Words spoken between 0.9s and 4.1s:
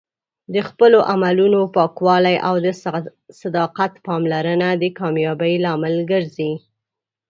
عملونو پاکوالی او د صداقت